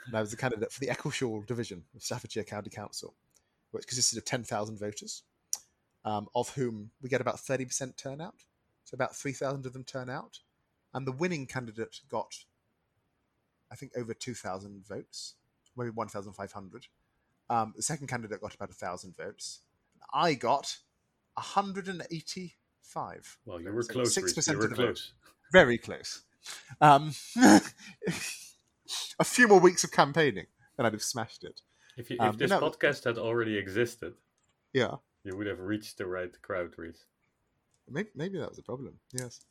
[0.08, 3.14] And I was a candidate for the Eccleshall division of Staffordshire County Council,
[3.72, 5.24] which consisted of 10,000 voters,
[6.04, 8.44] um, of whom we get about 30% turnout.
[8.86, 10.40] So about 3,000 of them turn out.
[10.94, 12.34] And the winning candidate got,
[13.72, 15.36] I think, over 2,000 votes,
[15.78, 16.88] maybe 1,500.
[17.50, 19.62] Um, the second candidate got about 1,000 votes.
[20.14, 20.78] I got
[21.36, 23.38] 185.
[23.46, 24.18] Well, you were so close.
[24.18, 24.86] 6% you were of the close.
[24.86, 25.12] Vote
[25.52, 26.24] very close.
[26.82, 27.14] Um,
[29.20, 31.62] a few more weeks of campaigning, and I'd have smashed it.
[31.98, 34.14] If, you, if um, this no, podcast had already existed,
[34.74, 37.06] yeah, you would have reached the right crowd, Rhys.
[37.90, 39.00] Maybe, maybe that was a problem.
[39.12, 39.42] Yes,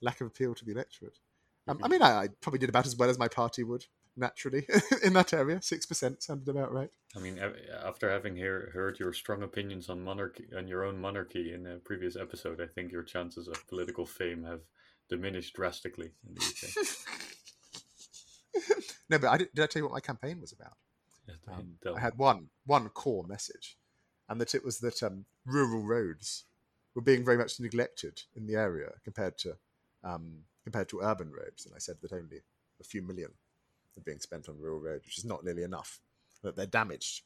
[0.00, 1.18] lack of appeal to the electorate.
[1.66, 4.66] Um, I mean, I, I, probably did about as well as my party would naturally
[5.02, 5.62] in that area.
[5.62, 6.90] Six percent sounded about right.
[7.16, 7.40] I mean,
[7.84, 11.76] after having hear, heard your strong opinions on monarchy on your own monarchy in a
[11.76, 14.60] previous episode, I think your chances of political fame have
[15.08, 16.74] diminished drastically in the UK.
[19.10, 20.76] no, but I did, did I tell you what my campaign was about?
[21.50, 23.78] um, I had one one core message,
[24.28, 26.44] and that it was that um, rural roads
[26.94, 29.56] were being very much neglected in the area compared to
[30.02, 31.66] um, compared to urban roads.
[31.66, 32.40] And I said that only
[32.80, 33.30] a few million
[33.96, 36.00] are being spent on rural roads, which is not nearly enough.
[36.42, 37.22] That they're damaged.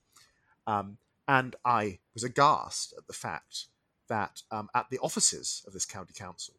[0.66, 3.66] Um, and I was aghast at the fact
[4.08, 6.54] that um, at the offices of this county council,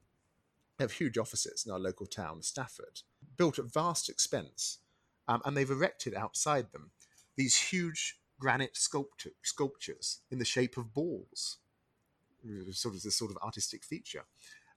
[0.78, 3.02] they have huge offices in our local town, Stafford,
[3.38, 4.80] built at vast expense,
[5.28, 6.92] um, and they've erected outside them
[7.36, 11.58] these huge granite sculpture, sculptures in the shape of balls,
[12.72, 14.26] sort of this sort of artistic feature.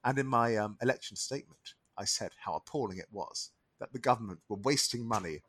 [0.03, 4.39] And in my um, election statement, I said how appalling it was that the government
[4.47, 5.41] were wasting money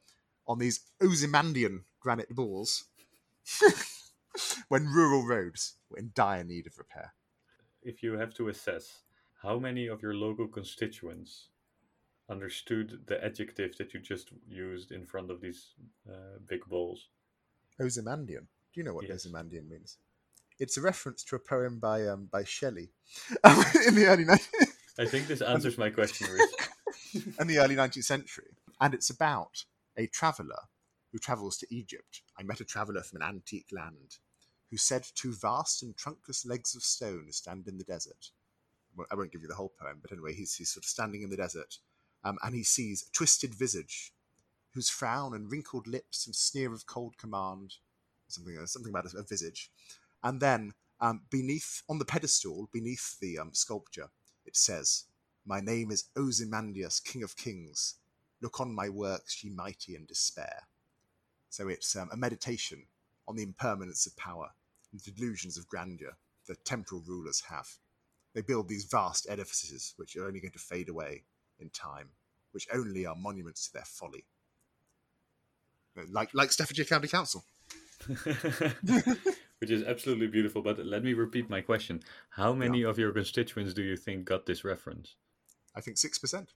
[0.46, 2.85] on these Ozymandian granite balls
[4.68, 7.14] when rural roads were in dire need of repair.
[7.83, 9.02] If you have to assess
[9.42, 11.48] how many of your local constituents
[12.30, 15.74] understood the adjective that you just used in front of these
[16.09, 17.09] uh, big bowls?
[17.80, 18.48] Ozymandian.
[18.72, 19.26] Do you know what yes.
[19.26, 19.98] Ozymandian means?
[20.59, 22.90] It's a reference to a poem by um, by Shelley
[23.87, 24.74] in the early 19th.
[24.98, 26.28] I think this answers my question,
[27.40, 29.64] in the early 19th century, and it's about
[29.96, 30.68] a traveller
[31.11, 32.22] who travels to Egypt.
[32.38, 34.18] I met a traveller from an antique land
[34.70, 38.30] who said, Two vast and trunkless legs of stone stand in the desert.
[39.11, 41.30] I won't give you the whole poem, but anyway, he's, he's sort of standing in
[41.30, 41.78] the desert
[42.24, 44.12] um, and he sees a twisted visage
[44.72, 47.74] whose frown and wrinkled lips and sneer of cold command,
[48.28, 49.70] something, something about a, a, visage.
[50.22, 54.09] And then um, beneath, on the pedestal, beneath the um, sculpture,
[54.55, 55.07] it says,
[55.45, 57.97] My name is Ozymandias, King of Kings.
[58.40, 60.69] Look on my works, ye mighty and despair.
[61.51, 62.85] So it's um, a meditation
[63.27, 64.51] on the impermanence of power
[64.93, 67.69] and the delusions of grandeur that temporal rulers have.
[68.33, 71.25] They build these vast edifices which are only going to fade away
[71.59, 72.11] in time,
[72.53, 74.25] which only are monuments to their folly.
[76.11, 77.45] Like like Staffordshire County Council.
[79.61, 80.62] which is absolutely beautiful.
[80.62, 82.88] But let me repeat my question: How many yeah.
[82.88, 85.17] of your constituents do you think got this reference?
[85.75, 86.53] I think six percent.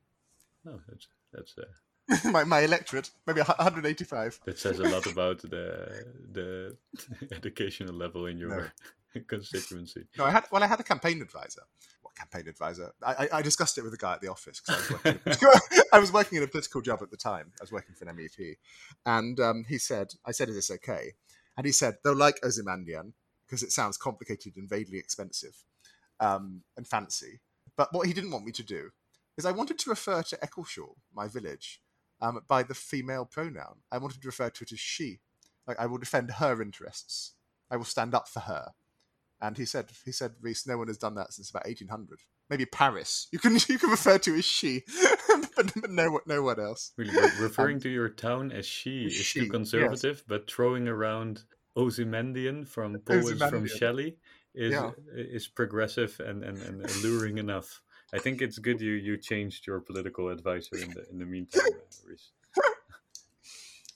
[0.66, 1.64] Oh, that's that's uh...
[2.30, 4.40] my my electorate, maybe 185.
[4.44, 6.76] That says a lot about the the
[7.32, 8.72] educational level in your
[9.14, 9.20] no.
[9.28, 10.04] constituency.
[10.16, 11.62] No, I had well, I had a campaign advisor.
[12.02, 12.92] What campaign advisor?
[13.04, 16.38] I, I, discussed it with a guy at the office because I, I, was working
[16.38, 17.52] in a political job at the time.
[17.60, 18.56] I was working for an MEP,
[19.04, 21.12] and um, he said, "I said, is this okay?"
[21.58, 23.12] And he said, "They'll like Ozymandian
[23.46, 25.64] because it sounds complicated and vaguely expensive
[26.20, 27.40] um, and fancy."
[27.76, 28.90] But what he didn't want me to do
[29.36, 31.82] is I wanted to refer to Eccleshall, my village,
[32.20, 33.82] um, by the female pronoun.
[33.92, 35.20] I wanted to refer to it as she.
[35.66, 37.34] Like I will defend her interests.
[37.70, 38.72] I will stand up for her.
[39.40, 42.20] And he said, he said, Rhys, no one has done that since about 1800.
[42.50, 43.28] Maybe Paris.
[43.30, 44.82] You can you can refer to as she,
[45.56, 46.92] but, but no, no one else.
[46.96, 50.24] Really, referring um, to your town as she is she, too conservative, yes.
[50.26, 51.42] but throwing around
[51.76, 54.16] Ozymandian from poems from Shelley
[54.54, 54.90] is yeah.
[55.14, 57.82] is progressive and, and, and alluring enough.
[58.12, 61.62] I think it's good you you changed your political advisor in the in the meantime,
[62.06, 62.30] Rhys.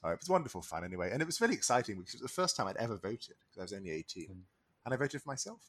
[0.04, 2.42] Oh, it was wonderful fun anyway, and it was really exciting because it was the
[2.42, 4.84] first time I'd ever voted because I was only eighteen, mm.
[4.84, 5.60] and I voted for myself.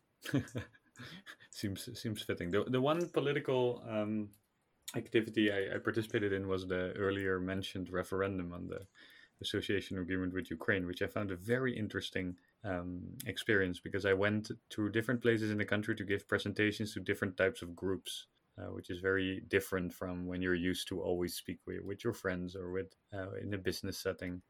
[1.51, 2.49] seems seems fitting.
[2.49, 4.29] The the one political um,
[4.95, 8.81] activity I, I, participated in was the earlier mentioned referendum on the
[9.41, 14.51] association agreement with Ukraine, which I found a very interesting um, experience because I went
[14.69, 18.27] to different places in the country to give presentations to different types of groups.
[18.55, 22.13] Uh, which is very different from when you're used to always speak with, with your
[22.13, 24.43] friends or with uh, in a business setting.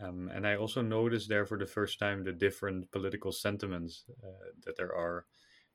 [0.00, 4.50] Um, and I also noticed there for the first time the different political sentiments uh,
[4.64, 5.26] that there are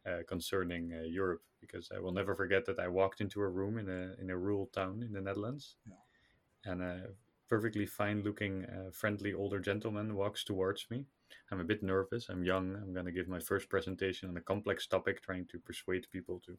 [0.08, 3.78] uh, concerning uh, Europe because I will never forget that I walked into a room
[3.78, 6.72] in a in a rural town in the Netherlands, yeah.
[6.72, 7.02] and a
[7.50, 11.06] perfectly fine-looking, uh, friendly older gentleman walks towards me.
[11.52, 12.28] I'm a bit nervous.
[12.30, 12.76] I'm young.
[12.76, 16.42] I'm going to give my first presentation on a complex topic, trying to persuade people
[16.46, 16.58] to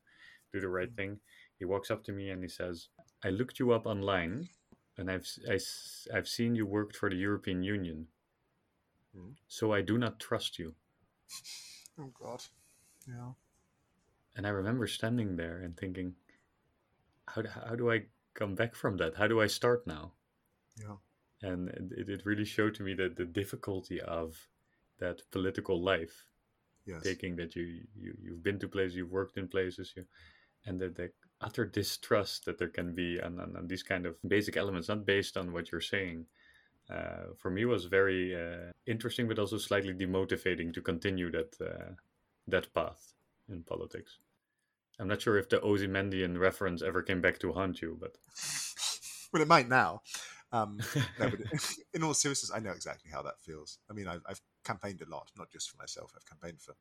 [0.52, 0.96] do the right mm.
[0.96, 1.20] thing.
[1.58, 2.88] He walks up to me and he says,
[3.24, 4.48] "I looked you up online,
[4.96, 5.62] and I've I, have
[6.12, 8.08] i have seen you worked for the European Union.
[9.16, 9.34] Mm.
[9.48, 10.74] So I do not trust you."
[12.00, 12.40] Oh God.
[13.09, 13.33] Yeah.
[14.37, 16.14] And I remember standing there and thinking,
[17.27, 18.03] how, how do I
[18.35, 19.16] come back from that?
[19.16, 20.12] How do I start now?
[20.81, 20.97] Yeah.
[21.42, 24.37] And it, it really showed to me that the difficulty of
[24.99, 26.27] that political life,
[26.87, 27.03] yes.
[27.03, 30.05] taking that you, you, you've been to places, you've worked in places, you,
[30.66, 34.16] and that the utter distrust that there can be and, and, and these kind of
[34.27, 36.27] basic elements, not based on what you're saying,
[36.90, 41.92] uh, for me was very uh, interesting, but also slightly demotivating to continue that uh,
[42.50, 43.14] that path
[43.48, 44.18] in politics.
[44.98, 48.16] I'm not sure if the Ozymandian reference ever came back to haunt you, but
[49.32, 50.02] well, it might now.
[50.50, 50.80] Um,
[51.20, 51.30] no,
[51.94, 53.78] in all seriousness, I know exactly how that feels.
[53.90, 56.12] I mean, I've, I've, campaigned a lot, not just for myself.
[56.14, 56.74] I've campaigned for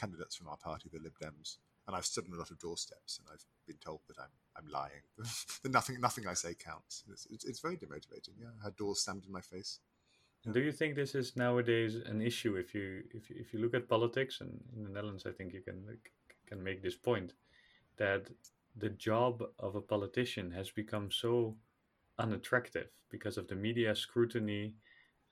[0.00, 3.18] candidates from our party, the Lib Dems, and I've stood on a lot of doorsteps,
[3.18, 5.02] and I've been told that I'm I'm lying.
[5.62, 7.04] that nothing nothing I say counts.
[7.12, 8.40] It's, it's, it's very demotivating.
[8.40, 9.80] Yeah, I had doors slammed in my face.
[10.52, 12.54] Do you think this is nowadays an issue?
[12.56, 15.52] If you if you, if you look at politics, and in the Netherlands, I think
[15.52, 15.84] you can
[16.46, 17.32] can make this point
[17.96, 18.30] that
[18.76, 21.56] the job of a politician has become so
[22.18, 24.74] unattractive because of the media scrutiny,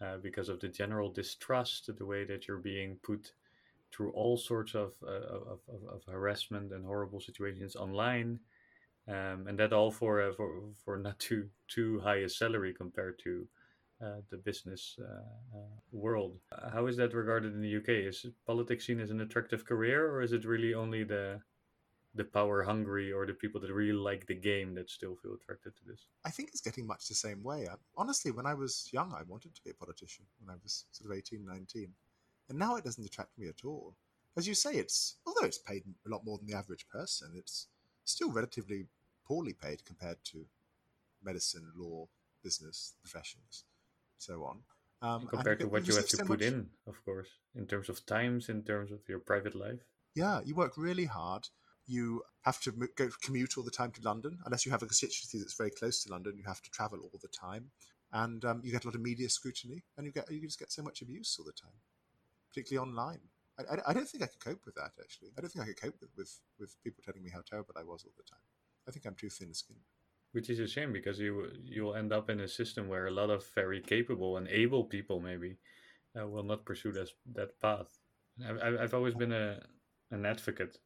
[0.00, 3.32] uh, because of the general distrust, the way that you're being put
[3.92, 8.40] through all sorts of, uh, of, of, of, harassment and horrible situations online.
[9.06, 13.20] Um, and that all for, uh, for for not too too high a salary compared
[13.24, 13.46] to
[14.04, 15.60] uh, the business uh, uh,
[15.92, 16.38] world.
[16.72, 17.88] How is that regarded in the UK?
[18.08, 21.40] Is politics seen as an attractive career, or is it really only the
[22.16, 25.74] the power hungry or the people that really like the game that still feel attracted
[25.76, 26.06] to this?
[26.24, 27.66] I think it's getting much the same way.
[27.66, 30.84] I, honestly, when I was young, I wanted to be a politician when I was
[30.92, 31.88] sort of 18, 19.
[32.50, 33.96] And now it doesn't attract me at all.
[34.36, 37.68] As you say, it's although it's paid a lot more than the average person, it's
[38.04, 38.86] still relatively
[39.26, 40.44] poorly paid compared to
[41.22, 42.06] medicine, law,
[42.42, 43.64] business professions,
[44.24, 44.58] so on.
[45.02, 46.48] Um, compared to what you have to so put much...
[46.48, 49.82] in, of course, in terms of times, in terms of your private life.
[50.14, 51.48] Yeah, you work really hard
[51.86, 54.38] you have to go commute all the time to London.
[54.44, 57.20] Unless you have a constituency that's very close to London, you have to travel all
[57.20, 57.70] the time,
[58.12, 60.72] and um, you get a lot of media scrutiny, and you get you just get
[60.72, 61.78] so much abuse all the time,
[62.48, 63.20] particularly online.
[63.58, 64.92] I, I, I don't think I could cope with that.
[65.00, 67.74] Actually, I don't think I could cope with, with with people telling me how terrible
[67.76, 68.44] I was all the time.
[68.88, 69.80] I think I'm too thin-skinned.
[70.34, 73.30] Which is a shame because you you'll end up in a system where a lot
[73.30, 75.58] of very capable and able people maybe
[76.20, 78.00] uh, will not pursue that that path.
[78.44, 79.60] I've, I've always been a
[80.10, 80.78] an advocate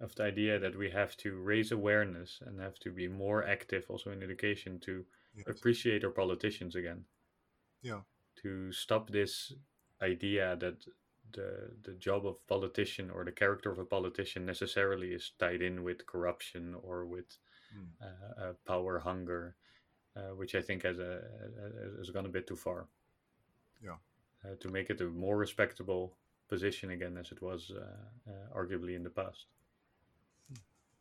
[0.00, 3.84] of the idea that we have to raise awareness and have to be more active
[3.90, 5.04] also in education to
[5.36, 5.46] yes.
[5.46, 7.04] appreciate our politicians again.
[7.82, 8.00] Yeah.
[8.42, 9.52] To stop this
[10.00, 10.86] idea that
[11.32, 15.84] the the job of politician or the character of a politician necessarily is tied in
[15.84, 17.36] with corruption or with
[17.76, 17.86] mm.
[18.02, 19.54] uh, uh, power hunger,
[20.16, 21.22] uh, which I think has a,
[21.98, 22.86] has gone a bit too far.
[23.82, 23.96] Yeah.
[24.44, 26.14] Uh, to make it a more respectable
[26.48, 27.72] position again as it was
[28.54, 29.46] arguably in the past.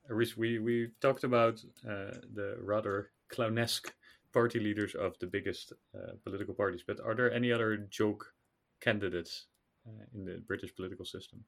[0.09, 3.93] Rhys, we, we talked about uh, the rather clownesque
[4.33, 8.33] party leaders of the biggest uh, political parties, but are there any other joke
[8.79, 9.45] candidates
[9.87, 11.43] uh, in the British political system?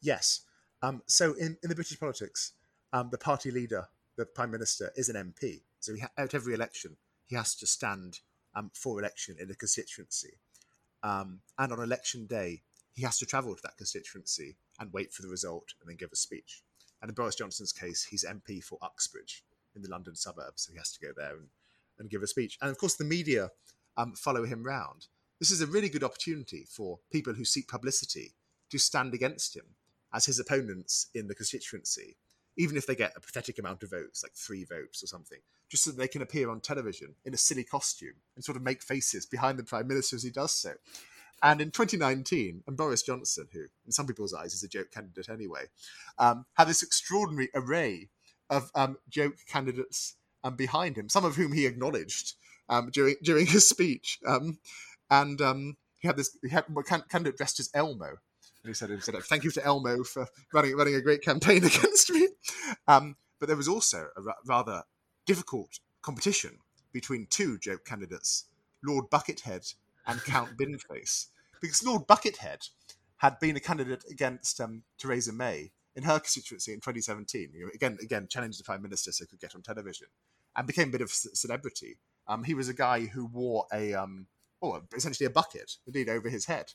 [0.00, 0.42] Yes.
[0.82, 2.52] Um, so in, in the British politics,
[2.92, 3.88] um, the party leader,
[4.18, 5.62] the prime minister, is an MP.
[5.80, 8.18] So ha- at every election, he has to stand
[8.54, 10.34] um, for election in a constituency.
[11.02, 12.62] Um, and on election day,
[12.92, 16.10] he has to travel to that constituency and wait for the result and then give
[16.12, 16.62] a speech.
[17.00, 19.44] And in Boris Johnson's case, he's MP for Uxbridge
[19.76, 21.46] in the London suburbs, so he has to go there and,
[22.00, 22.58] and give a speech.
[22.60, 23.50] And of course, the media
[23.96, 25.06] um, follow him round.
[25.38, 28.34] This is a really good opportunity for people who seek publicity
[28.70, 29.76] to stand against him
[30.12, 32.16] as his opponents in the constituency,
[32.58, 35.38] even if they get a pathetic amount of votes, like three votes or something,
[35.70, 38.82] just so they can appear on television in a silly costume and sort of make
[38.82, 40.72] faces behind the Prime Minister as he does so.
[41.40, 45.28] And in 2019, and Boris Johnson, who in some people's eyes is a joke candidate
[45.28, 45.66] anyway,
[46.18, 48.08] um, had this extraordinary array
[48.50, 52.34] of um, joke candidates um, behind him, some of whom he acknowledged
[52.68, 54.18] um, during during his speech.
[54.26, 54.58] Um,
[55.10, 58.16] and um, he had this he had a candidate dressed as Elmo, and
[58.66, 62.10] he said, he said "Thank you to Elmo for running running a great campaign against
[62.10, 62.28] me."
[62.86, 64.82] But there was also a rather
[65.26, 66.58] difficult competition
[66.92, 68.44] between two joke candidates,
[68.84, 69.74] Lord Buckethead
[70.06, 71.26] and Count Binface,
[71.60, 72.68] because Lord Buckethead
[73.18, 77.50] had been a candidate against um, Theresa May in her constituency in 2017.
[77.52, 80.08] You know, again, again, challenged the prime minister so he could get on television,
[80.56, 81.98] and became a bit of a celebrity.
[82.26, 84.26] Um, he was a guy who wore a um,
[84.62, 86.72] oh, essentially a bucket, indeed, over his head,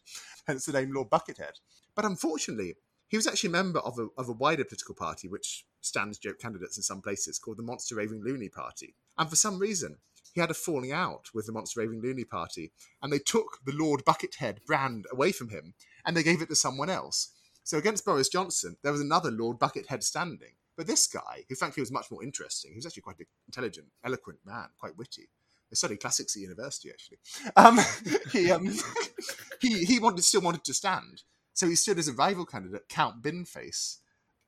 [0.48, 1.60] hence the name Lord Buckethead.
[1.96, 2.76] But unfortunately,
[3.14, 6.40] he was actually a member of a, of a wider political party which stands joke
[6.40, 8.96] candidates in some places called the Monster Raving Loony Party.
[9.20, 9.98] And for some reason,
[10.34, 12.72] he had a falling out with the Monster Raving Loony Party,
[13.04, 16.56] and they took the Lord Buckethead brand away from him and they gave it to
[16.56, 17.30] someone else.
[17.64, 20.54] So against Boris Johnson, there was another Lord Buckethead standing.
[20.76, 23.90] But this guy, who frankly was much more interesting, he was actually quite an intelligent,
[24.04, 25.30] eloquent man, quite witty.
[25.72, 27.20] I studied classics at university, actually.
[27.56, 27.80] Um,
[28.32, 28.74] he, um,
[29.62, 31.22] he, he wanted, still wanted to stand.
[31.54, 33.98] So he stood as a rival candidate, Count Binface.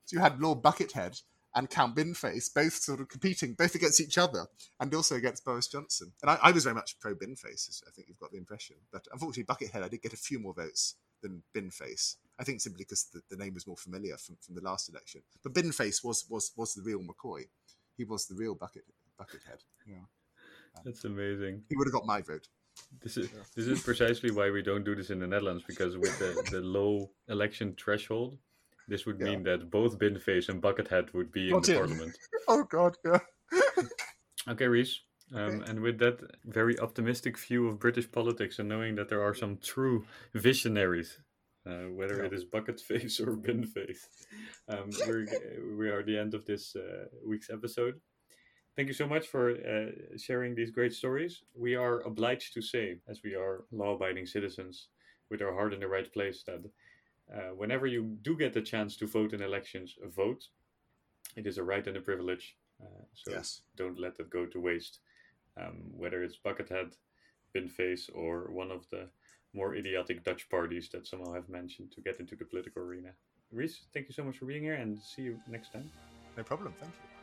[0.05, 1.21] So you had Lord Buckethead
[1.55, 4.47] and Count Binface both sort of competing, both against each other
[4.79, 6.11] and also against Boris Johnson.
[6.21, 8.75] And I, I was very much pro Binface, I think you've got the impression.
[8.91, 12.15] But unfortunately, Buckethead, I did get a few more votes than Binface.
[12.37, 15.21] I think simply because the, the name was more familiar from, from the last election.
[15.41, 17.43] But Binface was was was the real McCoy.
[17.95, 18.83] He was the real bucket
[19.19, 19.63] buckethead.
[19.87, 20.03] Yeah,
[20.83, 21.63] that's amazing.
[21.69, 22.49] He would have got my vote.
[23.01, 26.17] This is this is precisely why we don't do this in the Netherlands because with
[26.19, 28.37] the, the low election threshold,
[28.87, 31.77] this would mean that both Binface and Buckethead would be in the in.
[31.77, 32.17] parliament.
[32.47, 33.19] oh God, yeah.
[34.49, 35.01] okay, Rhys.
[35.33, 39.33] Um, And with that very optimistic view of British politics and knowing that there are
[39.33, 40.05] some true
[40.35, 41.19] visionaries,
[41.65, 42.25] uh, whether yeah.
[42.25, 44.07] it is bucket face or bin face,
[44.69, 45.25] um, we're,
[45.77, 47.99] we are at the end of this uh, week's episode.
[48.75, 51.43] Thank you so much for uh, sharing these great stories.
[51.55, 54.87] We are obliged to say, as we are law abiding citizens
[55.29, 56.61] with our heart in the right place, that
[57.33, 60.43] uh, whenever you do get the chance to vote in elections, vote.
[61.35, 62.57] It is a right and a privilege.
[62.81, 63.61] Uh, so yes.
[63.77, 64.99] don't let that go to waste
[65.59, 66.93] um, whether it's Buckethead,
[67.55, 69.07] Binface, or one of the
[69.53, 73.09] more idiotic Dutch parties that somehow have mentioned to get into the political arena.
[73.51, 75.89] Rhys, thank you so much for being here and see you next time.
[76.35, 76.73] No problem.
[76.79, 77.14] Thank you.